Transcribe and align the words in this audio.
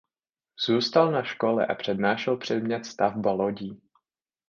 Zůstal 0.65 1.11
na 1.11 1.23
škole 1.23 1.65
a 1.67 1.75
přednášel 1.75 2.37
předmět 2.37 2.85
stavba 2.85 3.31
lodí. 3.31 3.81